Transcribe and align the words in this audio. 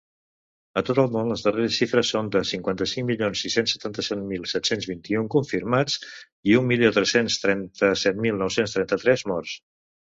A 0.79 0.81
tot 0.85 0.99
el 1.01 1.09
món, 1.15 1.27
les 1.31 1.43
darreres 1.47 1.75
xifres 1.81 2.13
són 2.15 2.31
de 2.37 2.41
cinquanta-cinc 2.53 3.07
milions 3.11 3.43
sis-cents 3.45 3.75
setanta 3.77 4.07
mil 4.33 4.49
set-cents 4.55 4.91
vint-i-un 4.95 5.31
confirmats 5.37 6.01
i 6.55 6.59
un 6.63 6.71
milió 6.73 6.93
tres-cents 6.99 7.41
trenta-set 7.47 8.27
mil 8.29 8.43
nou-cents 8.45 8.79
trenta-tres 8.81 9.31
morts. 9.35 9.59